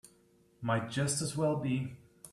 Might 0.63 0.89
just 0.89 1.21
as 1.21 1.37
well 1.37 1.57
be. 1.57 1.95